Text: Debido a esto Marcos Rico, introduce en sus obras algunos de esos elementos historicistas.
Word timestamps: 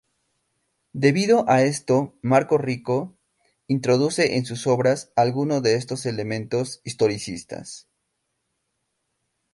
Debido 0.93 1.47
a 1.47 1.61
esto 1.61 2.15
Marcos 2.23 2.59
Rico, 2.59 3.15
introduce 3.67 4.35
en 4.37 4.47
sus 4.47 4.65
obras 4.65 5.11
algunos 5.15 5.61
de 5.61 5.75
esos 5.75 6.07
elementos 6.07 6.81
historicistas. 6.83 7.87